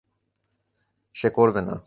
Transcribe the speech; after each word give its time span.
সে 1.15 1.29
করবে 1.29 1.61
না। 1.61 1.75